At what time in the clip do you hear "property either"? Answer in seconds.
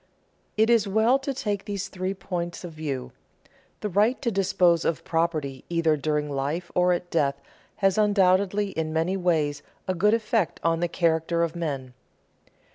5.03-5.95